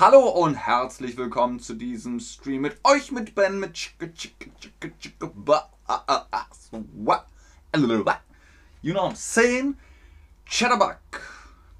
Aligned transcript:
Hallo 0.00 0.28
und 0.28 0.54
herzlich 0.54 1.16
willkommen 1.16 1.58
zu 1.58 1.74
diesem 1.74 2.20
Stream 2.20 2.60
mit 2.60 2.78
euch, 2.84 3.10
mit 3.10 3.34
Ben, 3.34 3.58
mit. 3.58 3.90
You 8.80 8.92
know 8.92 9.08
I'm 9.08 9.16
saying? 9.16 9.76
Chatterbug 10.46 11.00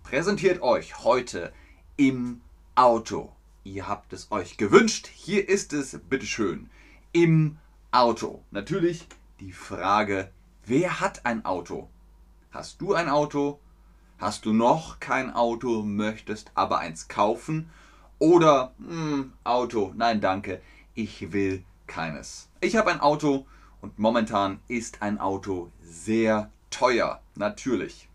präsentiert 0.02 0.60
euch 0.62 1.04
heute 1.04 1.52
im 1.96 2.40
Auto. 2.74 3.30
Ihr 3.62 3.86
habt 3.86 4.12
es 4.12 4.32
euch 4.32 4.56
gewünscht. 4.56 5.06
Hier 5.06 5.48
ist 5.48 5.72
es, 5.72 5.96
bitteschön, 6.10 6.70
im 7.12 7.58
Auto. 7.92 8.42
Natürlich 8.50 9.06
die 9.38 9.52
Frage, 9.52 10.32
wer 10.66 10.98
hat 10.98 11.24
ein 11.24 11.44
Auto? 11.44 11.88
Hast 12.50 12.80
du 12.80 12.94
ein 12.94 13.08
Auto? 13.08 13.60
Hast 14.18 14.44
du 14.44 14.52
noch 14.52 14.98
kein 14.98 15.32
Auto, 15.32 15.82
möchtest 15.82 16.50
aber 16.56 16.80
eins 16.80 17.06
kaufen? 17.06 17.70
Oder 18.18 18.72
hm, 18.78 19.32
Auto, 19.44 19.92
nein 19.96 20.20
danke, 20.20 20.60
ich 20.94 21.32
will 21.32 21.64
keines. 21.86 22.48
Ich 22.60 22.76
habe 22.76 22.90
ein 22.90 23.00
Auto 23.00 23.46
und 23.80 23.98
momentan 23.98 24.60
ist 24.68 25.02
ein 25.02 25.18
Auto 25.18 25.70
sehr 25.82 26.50
teuer, 26.70 27.20
natürlich. 27.36 28.08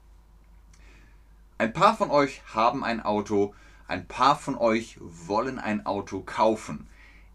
Ein 1.58 1.72
paar 1.72 1.96
von 1.96 2.12
euch 2.12 2.42
haben 2.54 2.84
ein 2.84 3.02
Auto, 3.02 3.54
ein 3.88 4.08
paar 4.08 4.38
von 4.38 4.58
euch 4.58 4.98
wollen 5.00 5.60
ein 5.60 5.86
Auto 5.86 6.22
kaufen. 6.22 6.88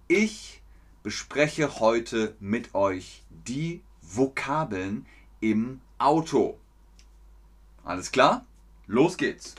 Ich 0.07 0.63
bespreche 1.03 1.81
heute 1.81 2.37
mit 2.41 2.75
euch 2.75 3.23
die 3.31 3.83
Vokabeln 4.03 5.07
im 5.41 5.81
Auto. 5.99 6.59
Alles 7.85 8.11
klar? 8.11 8.45
Los 8.87 9.17
geht's. 9.17 9.55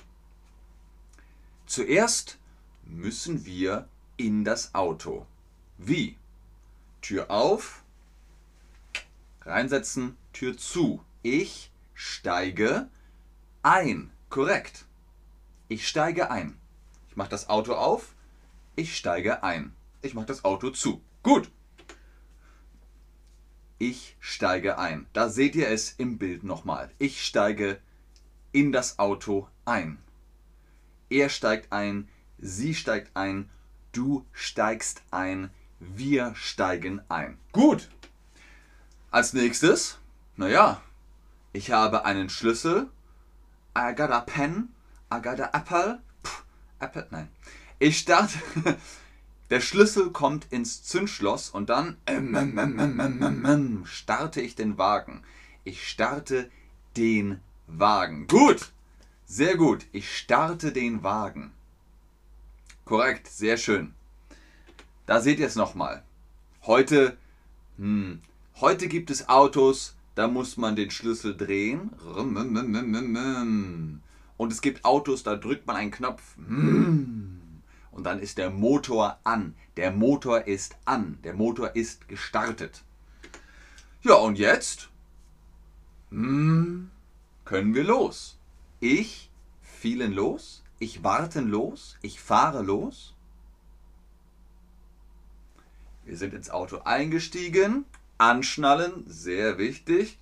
Zuerst 1.66 2.39
müssen 2.90 3.46
wir 3.46 3.88
in 4.18 4.44
das 4.44 4.76
Auto. 4.76 5.26
Wie? 5.78 6.18
Tür 7.02 7.32
auf, 7.32 7.84
reinsetzen, 9.42 10.18
Tür 10.34 10.58
zu. 10.58 11.04
Ich 11.24 11.72
steige 11.94 12.90
ein. 13.62 14.12
Korrekt. 14.30 14.86
Ich 15.68 15.88
steige 15.88 16.32
ein. 16.32 16.58
Ich 17.10 17.16
mache 17.16 17.30
das 17.30 17.50
Auto 17.50 17.74
auf. 17.74 18.14
Ich 18.76 18.96
steige 18.96 19.44
ein. 19.44 19.74
Ich 20.02 20.14
mache 20.14 20.28
das 20.28 20.46
Auto 20.46 20.70
zu. 20.70 21.02
Gut. 21.24 21.52
Ich 23.78 24.18
steige 24.20 24.78
ein. 24.78 25.08
Da 25.14 25.30
seht 25.30 25.56
ihr 25.56 25.70
es 25.70 25.94
im 25.94 26.18
Bild 26.18 26.44
nochmal. 26.44 26.92
Ich 27.00 27.26
steige 27.26 27.80
in 28.52 28.72
das 28.72 29.00
Auto 29.00 29.48
ein. 29.66 29.98
Er 31.10 31.30
steigt 31.30 31.72
ein. 31.72 32.10
Sie 32.42 32.74
steigt 32.74 33.16
ein. 33.16 33.50
Du 33.92 34.26
steigst 34.32 35.02
ein. 35.12 35.50
Wir 35.80 36.34
steigen 36.36 37.02
ein. 37.10 37.38
Gut. 37.52 37.90
Als 39.12 39.34
nächstes, 39.34 39.98
naja, 40.36 40.82
ich 41.54 41.72
habe 41.72 42.06
einen 42.06 42.30
Schlüssel. 42.30 42.90
I 43.78 43.94
got 43.96 44.12
a 44.12 44.22
pen. 44.22 44.70
I 45.12 45.20
got 45.22 45.40
a 45.40 45.50
apple. 45.54 46.00
Puh, 46.22 46.44
apple, 46.80 47.08
nein. 47.10 47.30
Ich 47.80 47.98
starte. 48.00 48.38
Der 49.50 49.62
Schlüssel 49.62 50.12
kommt 50.12 50.46
ins 50.52 50.84
Zündschloss 50.84 51.50
und 51.50 51.72
dann 51.72 51.98
ähm, 52.06 52.36
ähm, 52.36 53.46
ähm, 53.46 53.86
starte 53.86 54.42
ich 54.42 54.54
den 54.54 54.78
Wagen. 54.78 55.24
Ich 55.64 55.90
starte 55.90 56.52
den 56.96 57.40
Wagen. 57.66 58.28
Gut. 58.28 58.72
Sehr 59.26 59.58
gut. 59.58 59.88
Ich 59.92 60.16
starte 60.16 60.72
den 60.72 61.02
Wagen. 61.02 61.52
Korrekt. 62.90 63.28
Sehr 63.28 63.58
schön. 63.58 63.94
Da 65.06 65.22
seht 65.22 65.38
ihr 65.38 65.46
es 65.46 65.56
nochmal. 65.56 66.02
Heute, 66.64 67.18
hm, 67.78 68.20
heute 68.62 68.88
gibt 68.88 69.12
es 69.12 69.30
Autos, 69.30 69.96
da 70.16 70.28
muss 70.28 70.58
man 70.58 70.76
den 70.76 70.90
Schlüssel 70.90 71.38
drehen. 71.38 71.92
Und 74.38 74.52
es 74.52 74.62
gibt 74.62 74.86
Autos, 74.86 75.22
da 75.22 75.36
drückt 75.36 75.68
man 75.68 75.76
einen 75.76 75.92
Knopf. 75.92 76.36
Und 77.92 78.04
dann 78.06 78.18
ist 78.18 78.40
der 78.40 78.50
Motor 78.50 79.20
an. 79.24 79.54
Der 79.78 79.92
Motor 79.92 80.48
ist 80.48 80.76
an. 80.86 81.20
Der 81.24 81.36
Motor 81.36 81.76
ist 81.76 82.08
gestartet. 82.08 82.84
Ja, 84.02 84.16
und 84.16 84.40
jetzt 84.40 84.90
können 86.10 86.90
wir 87.46 87.84
los. 87.84 88.40
Ich 88.80 89.30
fielen 89.62 90.12
los. 90.14 90.64
Ich 90.80 91.04
warten 91.04 91.50
los. 91.50 91.98
Ich 92.02 92.20
fahre 92.22 92.64
los. 92.64 93.14
Wir 96.06 96.18
sind 96.18 96.34
ins 96.34 96.50
Auto 96.50 96.80
eingestiegen. 96.86 97.86
Anschnallen, 98.18 99.04
sehr 99.06 99.58
wichtig. 99.58 100.18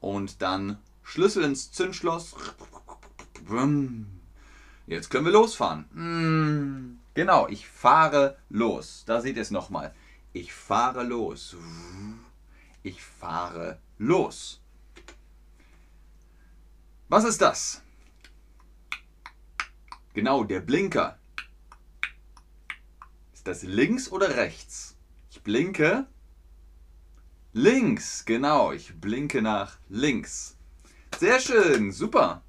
Und 0.00 0.42
dann 0.42 0.78
Schlüssel 1.02 1.44
ins 1.44 1.70
Zündschloss. 1.72 2.34
Jetzt 4.86 5.10
können 5.10 5.24
wir 5.26 5.32
losfahren. 5.32 6.98
Genau, 7.14 7.46
ich 7.48 7.68
fahre 7.68 8.38
los. 8.48 9.04
Da 9.06 9.20
seht 9.20 9.36
ihr 9.36 9.42
es 9.42 9.50
nochmal. 9.50 9.94
Ich 10.32 10.52
fahre 10.52 11.04
los. 11.04 11.56
Ich 12.82 13.02
fahre 13.02 13.78
los. 13.98 14.60
Was 17.08 17.24
ist 17.24 17.40
das? 17.40 17.82
Genau, 20.16 20.44
der 20.44 20.60
Blinker. 20.60 21.18
Ist 23.34 23.46
das 23.46 23.64
links 23.64 24.10
oder 24.10 24.34
rechts? 24.38 24.96
Ich 25.30 25.42
blinke. 25.42 26.06
Links, 27.52 28.24
genau. 28.24 28.72
Ich 28.72 28.98
blinke 28.98 29.42
nach 29.42 29.78
links. 29.90 30.56
Sehr 31.18 31.38
schön, 31.38 31.92
super. 31.92 32.42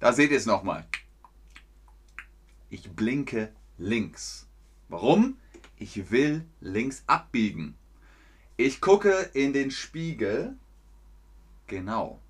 Da 0.00 0.12
seht 0.12 0.32
ihr 0.32 0.38
es 0.38 0.46
nochmal. 0.46 0.84
Ich 2.68 2.90
blinke 2.90 3.52
links. 3.78 4.48
Warum? 4.88 5.38
Ich 5.76 6.10
will 6.10 6.44
links 6.60 7.04
abbiegen. 7.06 7.76
Ich 8.56 8.80
gucke 8.80 9.30
in 9.34 9.52
den 9.52 9.70
Spiegel. 9.70 10.56
Genau. 11.68 12.20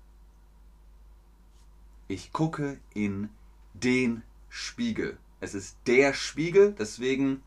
Ich 2.07 2.31
gucke 2.31 2.79
in 2.93 3.29
den 3.73 4.21
Spiegel. 4.49 5.17
Es 5.39 5.53
ist 5.53 5.77
der 5.85 6.13
Spiegel, 6.13 6.75
deswegen, 6.77 7.43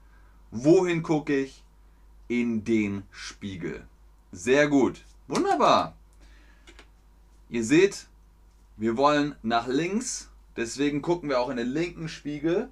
wohin 0.51 1.03
gucke 1.03 1.37
ich? 1.37 1.65
in 2.31 2.63
den 2.63 3.03
Spiegel. 3.11 3.89
Sehr 4.31 4.69
gut. 4.69 5.03
Wunderbar. 5.27 5.97
Ihr 7.49 7.65
seht, 7.65 8.07
wir 8.77 8.97
wollen 8.97 9.35
nach 9.43 9.67
links, 9.67 10.31
deswegen 10.57 11.03
gucken 11.03 11.29
wir 11.29 11.41
auch 11.41 11.49
in 11.49 11.57
den 11.57 11.67
linken 11.67 12.09
Spiegel. 12.09 12.71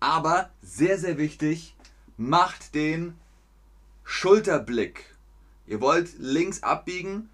Aber 0.00 0.50
sehr, 0.60 0.98
sehr 0.98 1.16
wichtig, 1.16 1.74
macht 2.18 2.74
den 2.74 3.14
Schulterblick. 4.04 5.16
Ihr 5.66 5.80
wollt 5.80 6.18
links 6.18 6.62
abbiegen, 6.62 7.30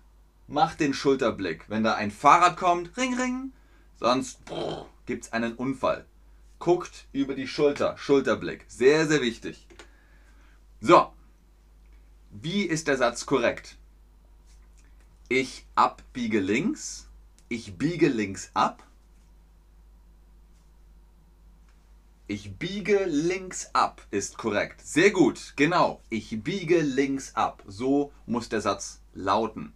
macht 0.47 0.79
den 0.79 0.95
Schulterblick. 0.95 1.69
Wenn 1.69 1.83
da 1.83 1.95
ein 1.95 2.13
Fahrrad 2.13 2.57
kommt, 2.57 2.97
ring, 2.97 3.15
ring, 3.15 3.53
sonst 4.03 4.41
gibt 5.07 5.25
es 5.25 5.33
einen 5.33 5.55
Unfall. 5.55 6.05
Guckt 6.59 7.07
über 7.13 7.35
die 7.35 7.47
Schulter, 7.47 7.97
Schulterblick. 7.97 8.65
Sehr, 8.69 9.07
sehr 9.07 9.23
wichtig. 9.23 9.67
So, 10.81 11.13
wie 12.31 12.63
ist 12.63 12.89
der 12.89 12.97
Satz 12.97 13.27
korrekt? 13.27 13.77
Ich 15.29 15.65
abbiege 15.77 16.41
links, 16.41 17.09
ich 17.49 17.79
biege 17.79 18.09
links 18.09 18.51
ab, 18.55 18.83
ich 22.27 22.57
biege 22.57 23.05
links 23.05 23.71
ab 23.73 24.05
ist 24.11 24.37
korrekt. 24.37 24.81
Sehr 24.81 25.11
gut, 25.11 25.53
genau. 25.55 26.01
Ich 26.09 26.43
biege 26.43 26.81
links 26.81 27.35
ab. 27.35 27.63
So 27.67 28.13
muss 28.27 28.49
der 28.49 28.61
Satz 28.61 29.01
lauten. 29.15 29.73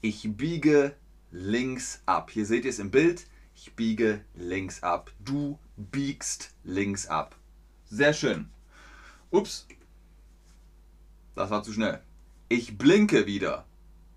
Ich 0.00 0.36
biege 0.36 0.94
links 1.30 2.02
ab. 2.06 2.30
Hier 2.30 2.46
seht 2.46 2.64
ihr 2.64 2.70
es 2.70 2.78
im 2.78 2.90
Bild. 2.90 3.26
Ich 3.54 3.74
biege 3.74 4.24
links 4.34 4.82
ab. 4.82 5.12
Du 5.20 5.58
biegst 5.76 6.54
links 6.64 7.06
ab. 7.06 7.36
Sehr 7.86 8.12
schön. 8.12 8.48
Ups. 9.30 9.66
Das 11.34 11.50
war 11.50 11.62
zu 11.62 11.72
schnell. 11.72 12.02
Ich 12.48 12.76
blinke 12.78 13.26
wieder. 13.26 13.64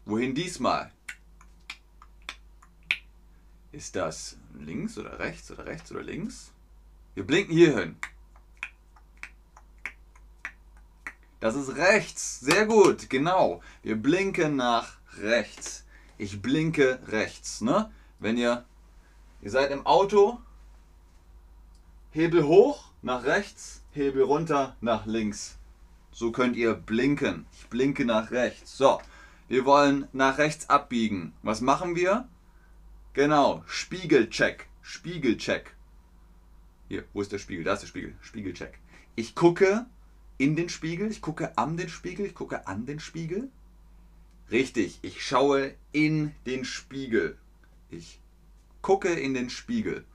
Wohin 0.06 0.36
diesmal? 0.36 0.92
Ist 3.72 3.96
das 3.96 4.38
links 4.54 4.98
oder 4.98 5.20
rechts 5.20 5.52
oder 5.52 5.66
rechts 5.66 5.92
oder 5.92 6.04
links? 6.04 6.52
Wir 7.16 7.26
blinken 7.26 7.56
hier 7.56 7.78
hin. 7.78 7.96
Das 11.40 11.56
ist 11.56 11.76
rechts. 11.76 12.40
Sehr 12.40 12.66
gut, 12.66 13.10
genau. 13.10 13.62
Wir 13.82 13.96
blinken 13.96 14.56
nach 14.56 14.98
rechts. 15.18 15.83
Ich 16.18 16.42
blinke 16.42 17.00
rechts. 17.08 17.62
Ne? 17.62 17.92
Wenn 18.20 18.38
ihr, 18.38 18.66
ihr 19.42 19.52
seid 19.52 19.72
im 19.72 19.86
Auto, 19.86 20.40
Hebel 22.12 22.44
hoch 22.44 22.92
nach 23.02 23.24
rechts, 23.24 23.84
Hebel 23.92 24.24
runter 24.24 24.76
nach 24.82 25.06
links. 25.06 25.58
So 26.12 26.32
könnt 26.32 26.56
ihr 26.56 26.76
blinken. 26.76 27.48
Ich 27.54 27.68
blinke 27.70 28.06
nach 28.06 28.32
rechts. 28.32 28.78
So, 28.78 29.02
wir 29.48 29.66
wollen 29.66 30.08
nach 30.14 30.38
rechts 30.38 30.70
abbiegen. 30.70 31.34
Was 31.42 31.62
machen 31.62 31.96
wir? 31.96 32.28
Genau, 33.14 33.64
Spiegelcheck. 33.66 34.68
Spiegelcheck. 34.82 35.76
Hier, 36.88 37.04
wo 37.14 37.22
ist 37.22 37.32
der 37.32 37.40
Spiegel? 37.40 37.64
Da 37.64 37.74
ist 37.74 37.82
der 37.82 37.88
Spiegel. 37.88 38.16
Spiegelcheck. 38.22 38.80
Ich 39.16 39.34
gucke 39.34 39.86
in 40.38 40.56
den 40.56 40.70
Spiegel, 40.70 41.10
ich 41.10 41.22
gucke 41.22 41.58
an 41.58 41.78
den 41.78 41.90
Spiegel, 41.90 42.26
ich 42.26 42.36
gucke 42.36 42.68
an 42.68 42.86
den 42.86 43.00
Spiegel. 43.00 43.50
Richtig, 44.54 45.00
ich 45.02 45.26
schaue 45.26 45.74
in 45.94 46.36
den 46.46 46.64
Spiegel. 46.64 47.40
Ich 47.90 48.22
gucke 48.84 49.12
in 49.12 49.34
den 49.34 49.50
Spiegel. 49.50 50.06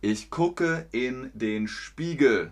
Ich 0.00 0.30
gucke 0.30 0.88
in 0.90 1.30
den 1.32 1.68
Spiegel, 1.68 2.50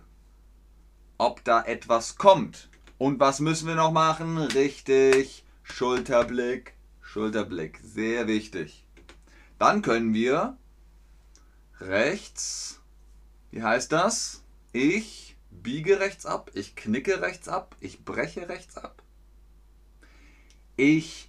ob 1.18 1.42
da 1.42 1.64
etwas 1.64 2.14
kommt. 2.14 2.68
Und 2.96 3.18
was 3.18 3.40
müssen 3.40 3.66
wir 3.66 3.74
noch 3.74 3.90
machen? 3.90 4.38
Richtig, 4.38 5.44
Schulterblick, 5.64 6.74
Schulterblick, 7.02 7.80
sehr 7.82 8.28
wichtig. 8.28 8.86
Dann 9.58 9.82
können 9.82 10.14
wir 10.14 10.56
rechts, 11.80 12.80
wie 13.50 13.64
heißt 13.64 13.90
das? 13.90 14.44
Ich 14.72 15.36
biege 15.50 15.98
rechts 15.98 16.24
ab, 16.24 16.52
ich 16.54 16.76
knicke 16.76 17.20
rechts 17.20 17.48
ab, 17.48 17.74
ich 17.80 18.04
breche 18.04 18.48
rechts 18.48 18.76
ab. 18.76 19.02
Ich 20.82 21.28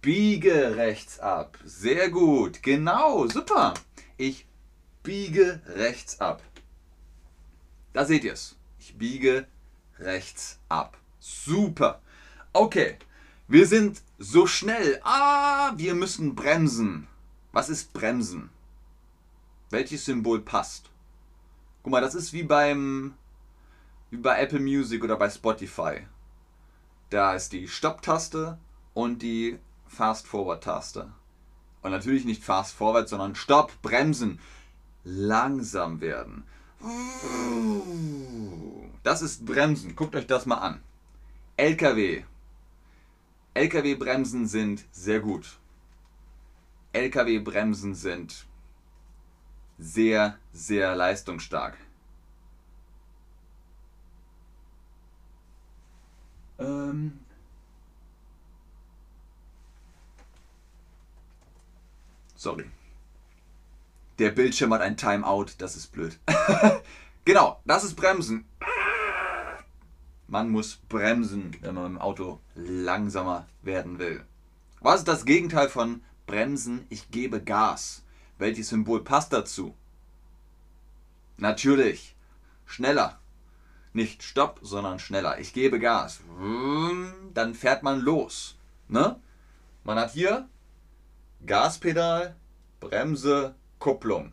biege 0.00 0.74
rechts 0.74 1.18
ab. 1.20 1.58
Sehr 1.66 2.08
gut, 2.08 2.62
genau, 2.62 3.26
super. 3.26 3.74
Ich 4.16 4.46
biege 5.02 5.60
rechts 5.66 6.18
ab. 6.18 6.42
Da 7.92 8.06
seht 8.06 8.24
ihr 8.24 8.32
es. 8.32 8.56
Ich 8.78 8.96
biege 8.96 9.46
rechts 9.98 10.60
ab. 10.70 10.96
Super. 11.18 12.00
Okay, 12.54 12.96
wir 13.48 13.66
sind 13.66 14.00
so 14.18 14.46
schnell. 14.46 14.98
Ah, 15.04 15.74
wir 15.76 15.94
müssen 15.94 16.34
bremsen. 16.34 17.06
Was 17.52 17.68
ist 17.68 17.92
bremsen? 17.92 18.48
Welches 19.68 20.06
Symbol 20.06 20.40
passt? 20.40 20.88
Guck 21.82 21.92
mal, 21.92 22.00
das 22.00 22.14
ist 22.14 22.32
wie 22.32 22.44
beim 22.44 23.12
wie 24.08 24.16
bei 24.16 24.40
Apple 24.40 24.60
Music 24.60 25.04
oder 25.04 25.16
bei 25.16 25.28
Spotify. 25.28 26.06
Da 27.10 27.34
ist 27.34 27.52
die 27.52 27.68
Stopp-Taste 27.68 28.58
und 28.94 29.22
die 29.22 29.58
Fast-Forward-Taste. 29.86 31.12
Und 31.82 31.90
natürlich 31.90 32.24
nicht 32.24 32.44
Fast 32.44 32.74
Forward, 32.74 33.08
sondern 33.08 33.34
Stopp, 33.34 33.80
Bremsen 33.82 34.38
langsam 35.04 36.00
werden. 36.00 36.44
Das 39.02 39.22
ist 39.22 39.46
Bremsen. 39.46 39.96
Guckt 39.96 40.14
euch 40.14 40.26
das 40.26 40.46
mal 40.46 40.58
an. 40.58 40.82
LKW. 41.56 42.24
LKW-Bremsen 43.54 44.46
sind 44.46 44.84
sehr 44.90 45.20
gut. 45.20 45.58
LKW-Bremsen 46.92 47.94
sind 47.94 48.46
sehr, 49.78 50.38
sehr 50.52 50.94
leistungsstark. 50.94 51.76
Ähm 56.58 57.20
Sorry. 62.40 62.70
Der 64.18 64.30
Bildschirm 64.30 64.72
hat 64.72 64.80
ein 64.80 64.96
Timeout, 64.96 65.48
das 65.58 65.76
ist 65.76 65.92
blöd. 65.92 66.18
genau, 67.26 67.60
das 67.66 67.84
ist 67.84 67.96
Bremsen. 67.96 68.46
Man 70.26 70.48
muss 70.48 70.76
bremsen, 70.88 71.54
wenn 71.60 71.74
man 71.74 71.84
im 71.84 71.98
Auto 71.98 72.40
langsamer 72.54 73.46
werden 73.60 73.98
will. 73.98 74.24
Was 74.80 75.00
ist 75.00 75.08
das 75.08 75.26
Gegenteil 75.26 75.68
von 75.68 76.00
Bremsen? 76.26 76.86
Ich 76.88 77.10
gebe 77.10 77.42
Gas. 77.42 78.04
Welches 78.38 78.70
Symbol 78.70 79.04
passt 79.04 79.34
dazu? 79.34 79.74
Natürlich. 81.36 82.16
Schneller. 82.64 83.18
Nicht 83.92 84.22
Stopp, 84.22 84.60
sondern 84.62 84.98
schneller. 84.98 85.38
Ich 85.40 85.52
gebe 85.52 85.78
Gas. 85.78 86.20
Dann 87.34 87.54
fährt 87.54 87.82
man 87.82 88.00
los. 88.00 88.56
Ne? 88.88 89.20
Man 89.84 89.98
hat 89.98 90.12
hier 90.12 90.48
Gaspedal, 91.46 92.34
Bremse, 92.80 93.54
Kupplung. 93.78 94.32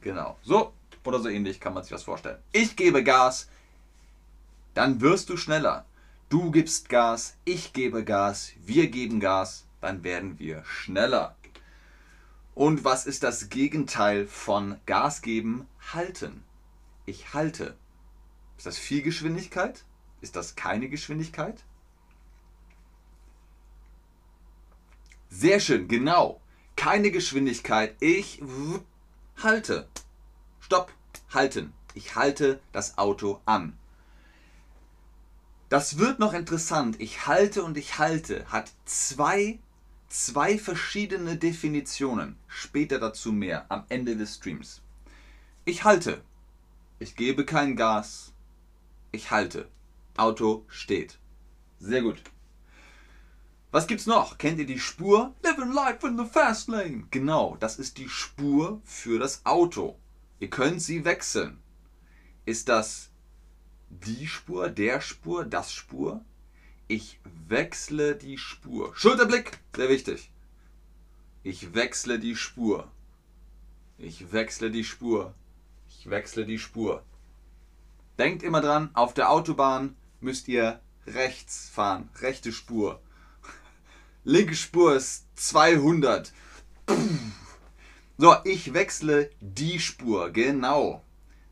Genau. 0.00 0.38
So 0.42 0.72
oder 1.04 1.20
so 1.20 1.28
ähnlich 1.28 1.60
kann 1.60 1.74
man 1.74 1.82
sich 1.82 1.90
das 1.90 2.04
vorstellen. 2.04 2.38
Ich 2.52 2.76
gebe 2.76 3.02
Gas, 3.02 3.48
dann 4.74 5.00
wirst 5.00 5.28
du 5.28 5.36
schneller. 5.36 5.84
Du 6.28 6.50
gibst 6.50 6.88
Gas, 6.88 7.36
ich 7.44 7.72
gebe 7.72 8.04
Gas, 8.04 8.52
wir 8.64 8.88
geben 8.88 9.18
Gas, 9.18 9.66
dann 9.80 10.04
werden 10.04 10.38
wir 10.38 10.64
schneller. 10.64 11.34
Und 12.54 12.84
was 12.84 13.06
ist 13.06 13.22
das 13.22 13.48
Gegenteil 13.48 14.26
von 14.26 14.78
Gas 14.86 15.22
geben? 15.22 15.66
Halten. 15.92 16.44
Ich 17.06 17.34
halte. 17.34 17.74
Ist 18.60 18.66
das 18.66 18.76
viel 18.76 19.00
Geschwindigkeit? 19.00 19.86
Ist 20.20 20.36
das 20.36 20.54
keine 20.54 20.90
Geschwindigkeit? 20.90 21.64
Sehr 25.30 25.60
schön, 25.60 25.88
genau. 25.88 26.42
Keine 26.76 27.10
Geschwindigkeit. 27.10 27.96
Ich 28.00 28.42
halte. 29.42 29.88
Stopp, 30.60 30.92
halten. 31.32 31.72
Ich 31.94 32.16
halte 32.16 32.60
das 32.70 32.98
Auto 32.98 33.40
an. 33.46 33.78
Das 35.70 35.96
wird 35.96 36.18
noch 36.18 36.34
interessant. 36.34 37.00
Ich 37.00 37.26
halte 37.26 37.64
und 37.64 37.78
ich 37.78 37.98
halte 37.98 38.44
hat 38.52 38.70
zwei, 38.84 39.58
zwei 40.10 40.58
verschiedene 40.58 41.36
Definitionen. 41.38 42.36
Später 42.46 42.98
dazu 42.98 43.32
mehr 43.32 43.64
am 43.70 43.86
Ende 43.88 44.18
des 44.18 44.34
Streams. 44.34 44.82
Ich 45.64 45.84
halte. 45.84 46.20
Ich 46.98 47.16
gebe 47.16 47.46
kein 47.46 47.74
Gas. 47.74 48.34
Ich 49.12 49.30
halte. 49.30 49.68
Auto 50.16 50.64
steht. 50.68 51.18
Sehr 51.78 52.02
gut. 52.02 52.22
Was 53.72 53.86
gibt's 53.86 54.06
noch? 54.06 54.38
Kennt 54.38 54.58
ihr 54.58 54.66
die 54.66 54.80
Spur? 54.80 55.34
Living 55.42 55.72
life 55.72 56.06
in 56.06 56.18
the 56.18 56.24
fast 56.24 56.68
lane. 56.68 57.06
Genau, 57.10 57.56
das 57.60 57.78
ist 57.78 57.98
die 57.98 58.08
Spur 58.08 58.80
für 58.84 59.18
das 59.18 59.46
Auto. 59.46 59.96
Ihr 60.40 60.50
könnt 60.50 60.82
sie 60.82 61.04
wechseln. 61.04 61.58
Ist 62.44 62.68
das 62.68 63.10
die 63.88 64.26
Spur, 64.26 64.70
der 64.70 65.00
Spur, 65.00 65.44
das 65.44 65.72
Spur? 65.72 66.24
Ich 66.88 67.20
wechsle 67.46 68.16
die 68.16 68.38
Spur. 68.38 68.92
Schulterblick, 68.96 69.58
sehr 69.76 69.88
wichtig. 69.88 70.30
Ich 71.42 71.74
wechsle 71.74 72.18
die 72.18 72.34
Spur. 72.36 72.90
Ich 73.98 74.32
wechsle 74.32 74.70
die 74.70 74.84
Spur. 74.84 75.34
Ich 75.88 76.10
wechsle 76.10 76.44
die 76.44 76.58
Spur. 76.58 77.04
Denkt 78.20 78.42
immer 78.42 78.60
dran, 78.60 78.90
auf 78.92 79.14
der 79.14 79.30
Autobahn 79.30 79.96
müsst 80.20 80.46
ihr 80.46 80.78
rechts 81.06 81.70
fahren. 81.70 82.10
Rechte 82.20 82.52
Spur. 82.52 83.00
Linke 84.24 84.54
Spur 84.54 84.94
ist 84.94 85.24
200. 85.36 86.30
So, 88.18 88.36
ich 88.44 88.74
wechsle 88.74 89.30
die 89.40 89.80
Spur. 89.80 90.28
Genau. 90.32 91.02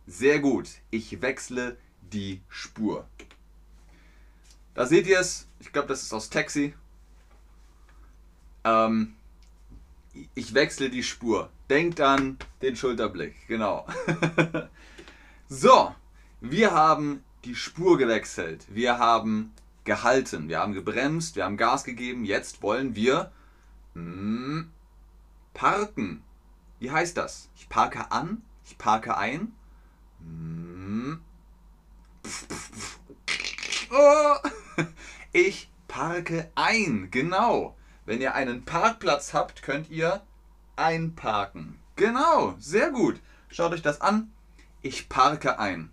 Sehr 0.06 0.40
gut. 0.40 0.68
Ich 0.90 1.22
wechsle 1.22 1.78
die 2.02 2.42
Spur. 2.50 3.08
Da 4.74 4.84
seht 4.84 5.06
ihr 5.06 5.20
es. 5.20 5.48
Ich 5.60 5.72
glaube, 5.72 5.88
das 5.88 6.02
ist 6.02 6.12
aus 6.12 6.28
Taxi. 6.28 6.74
Ähm, 8.64 9.16
ich 10.34 10.52
wechsle 10.52 10.90
die 10.90 11.02
Spur. 11.02 11.48
Denkt 11.70 11.98
an 12.02 12.36
den 12.60 12.76
Schulterblick. 12.76 13.48
Genau. 13.48 13.86
so, 15.48 15.94
wir 16.40 16.72
haben 16.72 17.24
die 17.44 17.54
Spur 17.54 17.98
gewechselt. 17.98 18.66
Wir 18.68 18.98
haben 18.98 19.52
gehalten. 19.84 20.48
Wir 20.48 20.60
haben 20.60 20.72
gebremst. 20.72 21.36
Wir 21.36 21.44
haben 21.44 21.56
Gas 21.56 21.84
gegeben. 21.84 22.24
Jetzt 22.24 22.62
wollen 22.62 22.94
wir 22.94 23.32
mm, 23.94 24.62
parken. 25.54 26.22
Wie 26.78 26.90
heißt 26.90 27.16
das? 27.16 27.50
Ich 27.56 27.68
parke 27.68 28.12
an. 28.12 28.42
Ich 28.64 28.78
parke 28.78 29.16
ein. 29.16 29.52
Mm, 30.20 31.14
oh, 33.90 34.34
ich 35.32 35.70
parke 35.88 36.50
ein. 36.54 37.10
Genau. 37.10 37.76
Wenn 38.06 38.20
ihr 38.20 38.34
einen 38.34 38.64
Parkplatz 38.64 39.34
habt, 39.34 39.62
könnt 39.62 39.90
ihr 39.90 40.22
einparken. 40.76 41.78
Genau. 41.96 42.54
Sehr 42.58 42.90
gut. 42.90 43.20
Schaut 43.48 43.72
euch 43.72 43.82
das 43.82 44.00
an. 44.00 44.30
Ich 44.82 45.08
parke 45.08 45.58
ein. 45.58 45.90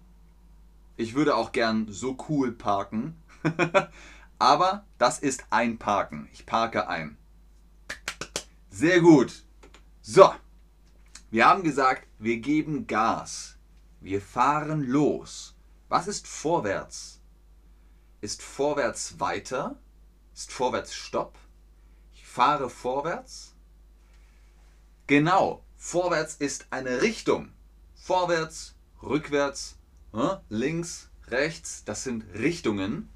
Ich 0.97 1.13
würde 1.13 1.35
auch 1.35 1.51
gern 1.51 1.91
so 1.91 2.17
cool 2.29 2.51
parken. 2.51 3.21
Aber 4.39 4.85
das 4.97 5.19
ist 5.19 5.45
einparken. 5.49 6.29
Ich 6.33 6.45
parke 6.45 6.87
ein. 6.87 7.17
Sehr 8.69 9.01
gut. 9.01 9.43
So. 10.01 10.33
Wir 11.31 11.47
haben 11.47 11.63
gesagt, 11.63 12.07
wir 12.19 12.37
geben 12.37 12.87
Gas. 12.87 13.57
Wir 13.99 14.21
fahren 14.21 14.81
los. 14.81 15.55
Was 15.89 16.07
ist 16.07 16.27
vorwärts? 16.27 17.21
Ist 18.21 18.41
vorwärts 18.41 19.19
weiter? 19.19 19.77
Ist 20.33 20.51
vorwärts 20.51 20.93
Stopp? 20.93 21.37
Ich 22.13 22.25
fahre 22.25 22.69
vorwärts? 22.69 23.55
Genau, 25.07 25.63
vorwärts 25.77 26.35
ist 26.35 26.67
eine 26.71 27.01
Richtung. 27.01 27.51
Vorwärts, 27.93 28.75
rückwärts, 29.03 29.74
links, 30.49 31.09
rechts, 31.27 31.83
das 31.85 32.03
sind 32.03 32.23
Richtungen. 32.33 33.09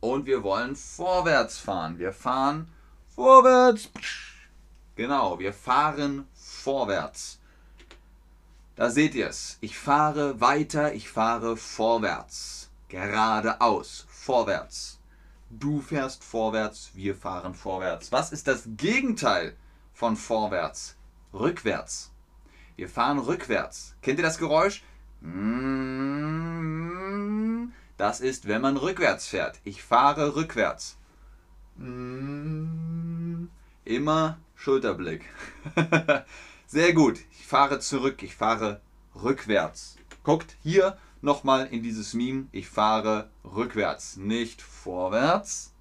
Und 0.00 0.26
wir 0.26 0.42
wollen 0.42 0.76
vorwärts 0.76 1.58
fahren. 1.58 1.98
Wir 1.98 2.12
fahren 2.12 2.68
vorwärts. 3.14 3.90
Genau, 4.94 5.38
wir 5.38 5.52
fahren 5.52 6.26
vorwärts. 6.34 7.40
Da 8.76 8.90
seht 8.90 9.14
ihr 9.16 9.28
es. 9.28 9.58
Ich 9.60 9.76
fahre 9.76 10.40
weiter, 10.40 10.94
ich 10.94 11.08
fahre 11.08 11.56
vorwärts. 11.56 12.70
Geradeaus, 12.88 14.06
vorwärts. 14.08 15.00
Du 15.50 15.80
fährst 15.80 16.22
vorwärts, 16.22 16.90
wir 16.94 17.16
fahren 17.16 17.54
vorwärts. 17.54 18.12
Was 18.12 18.32
ist 18.32 18.46
das 18.46 18.62
Gegenteil 18.76 19.56
von 19.94 20.16
vorwärts? 20.16 20.96
Rückwärts. 21.32 22.12
Wir 22.76 22.88
fahren 22.88 23.18
rückwärts. 23.18 23.96
Kennt 24.02 24.18
ihr 24.20 24.24
das 24.24 24.38
Geräusch? 24.38 24.84
Das 27.96 28.20
ist, 28.20 28.46
wenn 28.46 28.62
man 28.62 28.76
rückwärts 28.76 29.26
fährt. 29.26 29.60
Ich 29.64 29.82
fahre 29.82 30.36
rückwärts. 30.36 30.96
Immer 33.84 34.38
Schulterblick. 34.54 35.24
Sehr 36.66 36.92
gut. 36.92 37.18
Ich 37.32 37.46
fahre 37.46 37.80
zurück. 37.80 38.22
Ich 38.22 38.34
fahre 38.36 38.80
rückwärts. 39.14 39.96
Guckt 40.22 40.56
hier 40.62 40.96
nochmal 41.22 41.66
in 41.66 41.82
dieses 41.82 42.14
Meme. 42.14 42.46
Ich 42.52 42.68
fahre 42.68 43.30
rückwärts. 43.44 44.16
Nicht 44.16 44.62
vorwärts. 44.62 45.74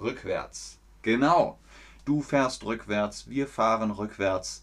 rückwärts. 0.00 0.78
Genau. 1.02 1.58
Du 2.04 2.20
fährst 2.20 2.64
rückwärts. 2.64 3.28
Wir 3.28 3.46
fahren 3.46 3.90
rückwärts. 3.90 4.62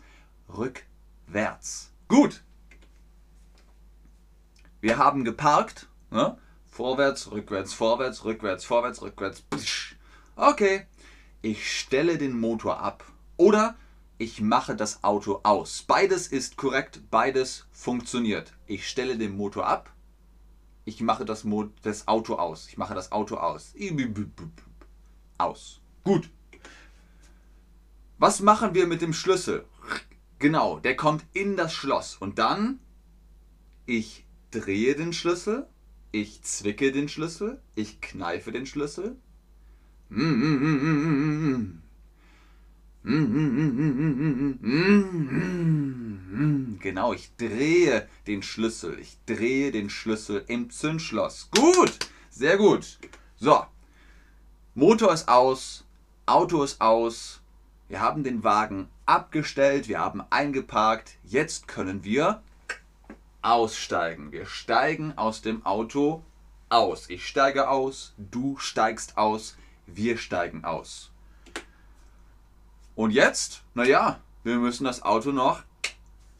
Rückwärts. 0.49 1.91
Gut. 2.07 2.43
Wir 4.81 4.97
haben 4.97 5.23
geparkt. 5.23 5.87
Ne? 6.09 6.37
Vorwärts, 6.69 7.31
rückwärts, 7.31 7.73
vorwärts, 7.73 8.25
rückwärts, 8.25 8.65
vorwärts, 8.65 9.01
rückwärts. 9.01 9.43
Okay. 10.35 10.87
Ich 11.43 11.79
stelle 11.79 12.17
den 12.17 12.39
Motor 12.39 12.79
ab. 12.79 13.05
Oder 13.37 13.75
ich 14.17 14.41
mache 14.41 14.75
das 14.75 15.03
Auto 15.03 15.39
aus. 15.43 15.83
Beides 15.83 16.27
ist 16.27 16.57
korrekt, 16.57 17.01
beides 17.09 17.65
funktioniert. 17.71 18.53
Ich 18.67 18.87
stelle 18.87 19.17
den 19.17 19.35
Motor 19.35 19.65
ab. 19.65 19.91
Ich 20.85 21.01
mache 21.01 21.25
das, 21.25 21.43
Mo 21.43 21.69
das 21.81 22.07
Auto 22.07 22.35
aus. 22.35 22.67
Ich 22.67 22.77
mache 22.77 22.93
das 22.93 23.11
Auto 23.11 23.37
aus. 23.37 23.73
Aus. 25.37 25.81
Gut. 26.03 26.29
Was 28.19 28.41
machen 28.41 28.75
wir 28.75 28.85
mit 28.85 29.01
dem 29.01 29.13
Schlüssel? 29.13 29.65
Genau, 30.37 30.79
der 30.79 30.95
kommt 30.95 31.25
in 31.33 31.55
das 31.55 31.73
Schloss. 31.73 32.15
Und 32.15 32.37
dann, 32.37 32.79
ich 33.87 34.27
drehe 34.51 34.95
den 34.95 35.13
Schlüssel, 35.13 35.67
ich 36.11 36.43
zwicke 36.43 36.91
den 36.91 37.07
Schlüssel, 37.09 37.61
ich 37.75 38.01
kneife 38.01 38.51
den 38.51 38.65
Schlüssel. 38.65 39.15
Genau, 46.79 47.13
ich 47.13 47.35
drehe 47.37 48.07
den 48.27 48.43
Schlüssel. 48.43 48.99
Ich 48.99 49.17
drehe 49.25 49.71
den 49.71 49.89
Schlüssel 49.89 50.43
im 50.47 50.69
Zündschloss. 50.69 51.49
Gut, 51.51 51.97
sehr 52.29 52.57
gut. 52.57 52.99
So, 53.37 53.65
Motor 54.75 55.13
ist 55.13 55.27
aus, 55.29 55.85
Auto 56.25 56.63
ist 56.63 56.79
aus. 56.81 57.41
Wir 57.87 58.01
haben 58.01 58.23
den 58.23 58.43
Wagen 58.43 58.89
abgestellt, 59.05 59.87
wir 59.87 59.99
haben 59.99 60.21
eingeparkt. 60.29 61.17
Jetzt 61.23 61.67
können 61.67 62.03
wir 62.03 62.43
aussteigen. 63.41 64.31
Wir 64.31 64.45
steigen 64.45 65.17
aus 65.17 65.41
dem 65.41 65.65
Auto 65.65 66.23
aus. 66.69 67.09
Ich 67.09 67.27
steige 67.27 67.69
aus, 67.69 68.13
du 68.17 68.57
steigst 68.57 69.17
aus, 69.17 69.57
wir 69.85 70.17
steigen 70.17 70.63
aus. 70.63 71.11
Und 72.95 73.11
jetzt, 73.11 73.63
naja, 73.73 74.19
wir 74.43 74.57
müssen 74.57 74.83
das 74.83 75.01
Auto 75.03 75.31
noch 75.31 75.63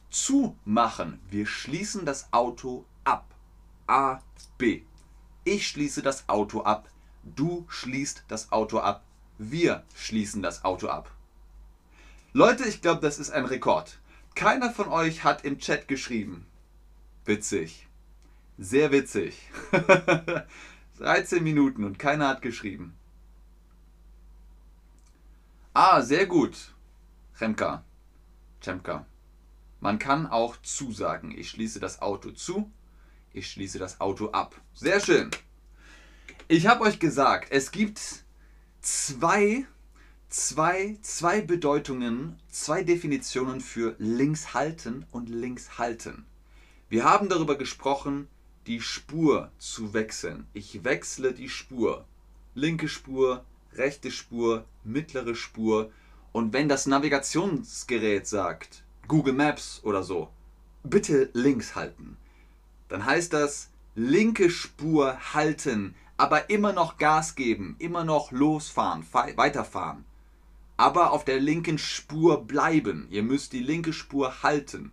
zumachen. 0.09 1.19
Wir 1.29 1.45
schließen 1.45 2.05
das 2.05 2.31
Auto 2.31 2.85
ab. 3.03 3.33
A, 3.87 4.19
B. 4.57 4.83
Ich 5.43 5.67
schließe 5.67 6.01
das 6.01 6.27
Auto 6.29 6.63
ab. 6.63 6.89
Du 7.23 7.65
schließt 7.69 8.25
das 8.27 8.51
Auto 8.51 8.79
ab. 8.79 9.03
Wir 9.37 9.83
schließen 9.95 10.43
das 10.43 10.63
Auto 10.63 10.87
ab. 10.87 11.11
Leute, 12.33 12.63
ich 12.65 12.81
glaube, 12.81 13.01
das 13.01 13.19
ist 13.19 13.31
ein 13.31 13.45
Rekord. 13.45 13.99
Keiner 14.35 14.71
von 14.71 14.87
euch 14.87 15.23
hat 15.23 15.43
im 15.43 15.57
Chat 15.57 15.87
geschrieben. 15.87 16.45
Witzig. 17.25 17.87
Sehr 18.57 18.91
witzig. 18.91 19.37
13 20.97 21.43
Minuten 21.43 21.83
und 21.83 21.97
keiner 21.97 22.27
hat 22.27 22.41
geschrieben. 22.41 22.95
Ah, 25.73 26.01
sehr 26.01 26.25
gut. 26.25 26.73
Remka. 27.39 27.83
Chemka. 28.61 29.05
Man 29.79 29.97
kann 29.97 30.27
auch 30.27 30.57
zusagen. 30.61 31.31
Ich 31.31 31.49
schließe 31.49 31.79
das 31.79 32.01
Auto 32.01 32.31
zu. 32.31 32.71
Ich 33.33 33.49
schließe 33.49 33.79
das 33.79 33.99
Auto 33.99 34.31
ab. 34.31 34.59
Sehr 34.73 34.99
schön. 34.99 35.31
Ich 36.47 36.67
habe 36.67 36.83
euch 36.83 36.99
gesagt, 36.99 37.47
es 37.51 37.71
gibt 37.71 37.99
zwei, 38.81 39.65
zwei, 40.29 40.97
zwei 41.01 41.41
Bedeutungen, 41.41 42.37
zwei 42.49 42.83
Definitionen 42.83 43.61
für 43.61 43.95
links 43.97 44.53
halten 44.53 45.05
und 45.11 45.29
links 45.29 45.77
halten. 45.77 46.25
Wir 46.91 47.05
haben 47.05 47.29
darüber 47.29 47.55
gesprochen, 47.55 48.27
die 48.67 48.81
Spur 48.81 49.49
zu 49.57 49.93
wechseln. 49.93 50.45
Ich 50.51 50.83
wechsle 50.83 51.31
die 51.33 51.47
Spur. 51.47 52.03
Linke 52.53 52.89
Spur, 52.89 53.45
rechte 53.75 54.11
Spur, 54.11 54.65
mittlere 54.83 55.33
Spur. 55.33 55.89
Und 56.33 56.51
wenn 56.51 56.67
das 56.67 56.87
Navigationsgerät 56.87 58.27
sagt, 58.27 58.83
Google 59.07 59.35
Maps 59.35 59.79
oder 59.85 60.03
so, 60.03 60.31
bitte 60.83 61.29
links 61.31 61.75
halten, 61.75 62.17
dann 62.89 63.05
heißt 63.05 63.31
das 63.31 63.69
linke 63.95 64.49
Spur 64.49 65.33
halten, 65.33 65.95
aber 66.17 66.49
immer 66.49 66.73
noch 66.73 66.97
Gas 66.97 67.35
geben, 67.35 67.77
immer 67.79 68.03
noch 68.03 68.33
losfahren, 68.33 69.05
weiterfahren. 69.13 70.03
Aber 70.75 71.11
auf 71.11 71.23
der 71.23 71.39
linken 71.39 71.77
Spur 71.77 72.43
bleiben. 72.43 73.07
Ihr 73.11 73.23
müsst 73.23 73.53
die 73.53 73.63
linke 73.63 73.93
Spur 73.93 74.43
halten. 74.43 74.91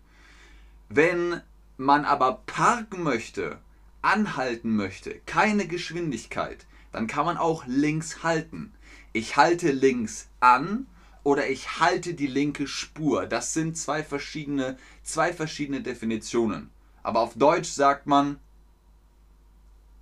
Wenn 0.89 1.43
man 1.79 2.05
aber 2.05 2.43
parken 2.45 3.03
möchte, 3.03 3.59
anhalten 4.03 4.77
möchte, 4.77 5.21
keine 5.27 5.67
Geschwindigkeit, 5.67 6.67
dann 6.93 7.07
kann 7.07 7.25
man 7.25 7.37
auch 7.37 7.65
links 7.67 8.23
halten. 8.23 8.75
Ich 9.13 9.37
halte 9.37 9.71
links 9.71 10.29
an 10.41 10.87
oder 11.23 11.49
ich 11.49 11.81
halte 11.81 12.15
die 12.15 12.27
linke 12.27 12.67
Spur. 12.67 13.27
Das 13.27 13.55
sind 13.55 13.79
zwei 13.79 14.03
verschiedene, 14.03 14.77
zwei 15.03 15.33
verschiedene 15.33 15.81
Definitionen. 15.81 16.71
Aber 17.03 17.21
auf 17.21 17.35
Deutsch 17.35 17.71
sagt 17.71 18.07
man, 18.07 18.39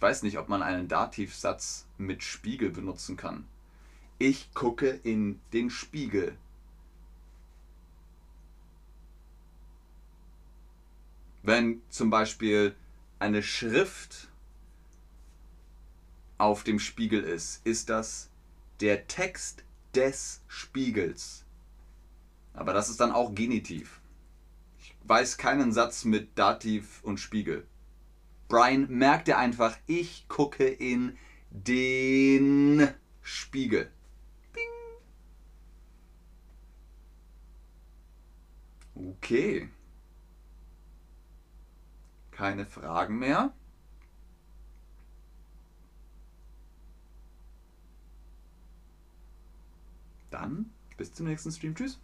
Ich 0.00 0.02
weiß 0.02 0.22
nicht, 0.22 0.38
ob 0.38 0.48
man 0.48 0.62
einen 0.62 0.88
Dativsatz 0.88 1.84
mit 1.98 2.22
Spiegel 2.22 2.70
benutzen 2.70 3.18
kann. 3.18 3.46
Ich 4.18 4.54
gucke 4.54 4.88
in 4.88 5.38
den 5.52 5.68
Spiegel. 5.68 6.38
Wenn 11.42 11.82
zum 11.90 12.08
Beispiel 12.08 12.74
eine 13.18 13.42
Schrift 13.42 14.30
auf 16.38 16.64
dem 16.64 16.78
Spiegel 16.78 17.22
ist, 17.22 17.60
ist 17.66 17.90
das 17.90 18.30
der 18.80 19.06
Text 19.06 19.64
des 19.94 20.40
Spiegels. 20.48 21.44
Aber 22.54 22.72
das 22.72 22.88
ist 22.88 23.00
dann 23.00 23.12
auch 23.12 23.34
Genitiv. 23.34 24.00
Ich 24.78 24.96
weiß 25.04 25.36
keinen 25.36 25.74
Satz 25.74 26.06
mit 26.06 26.38
Dativ 26.38 27.04
und 27.04 27.20
Spiegel. 27.20 27.66
Brian 28.50 28.88
merkte 28.90 29.38
einfach, 29.38 29.78
ich 29.86 30.26
gucke 30.28 30.66
in 30.66 31.16
den 31.50 32.92
Spiegel. 33.22 33.92
Bing. 34.52 34.64
Okay. 39.14 39.70
Keine 42.32 42.66
Fragen 42.66 43.20
mehr. 43.20 43.54
Dann 50.30 50.72
bis 50.96 51.14
zum 51.14 51.26
nächsten 51.26 51.52
Stream. 51.52 51.76
Tschüss. 51.76 52.00